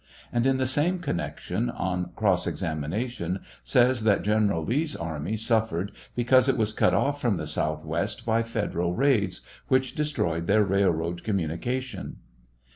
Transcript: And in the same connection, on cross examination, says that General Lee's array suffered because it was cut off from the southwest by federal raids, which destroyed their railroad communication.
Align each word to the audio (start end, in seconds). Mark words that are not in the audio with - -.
And 0.33 0.47
in 0.47 0.57
the 0.57 0.65
same 0.65 0.97
connection, 0.97 1.69
on 1.69 2.13
cross 2.15 2.47
examination, 2.47 3.41
says 3.63 4.01
that 4.01 4.23
General 4.23 4.65
Lee's 4.65 4.95
array 4.99 5.35
suffered 5.35 5.91
because 6.15 6.49
it 6.49 6.57
was 6.57 6.73
cut 6.73 6.95
off 6.95 7.21
from 7.21 7.37
the 7.37 7.45
southwest 7.45 8.25
by 8.25 8.41
federal 8.41 8.95
raids, 8.95 9.41
which 9.67 9.93
destroyed 9.93 10.47
their 10.47 10.63
railroad 10.63 11.23
communication. 11.23 12.15